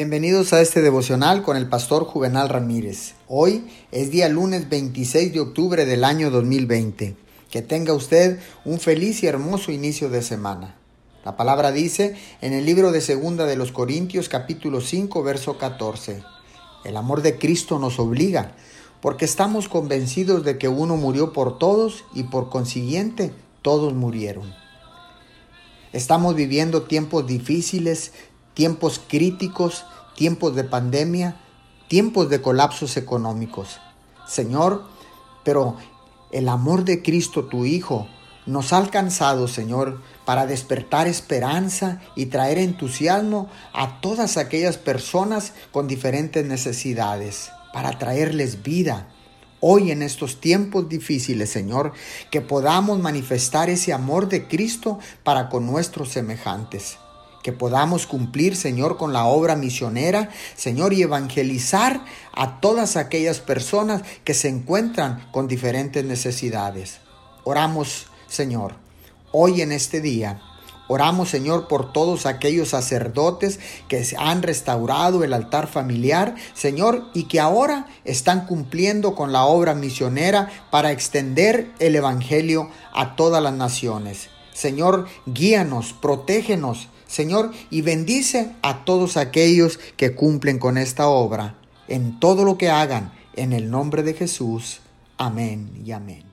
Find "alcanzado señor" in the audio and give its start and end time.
38.76-40.02